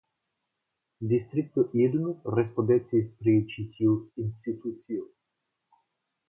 [1.11, 2.07] Distrikto Ilm
[2.37, 5.07] respondecis pri ĉi tiu institucio.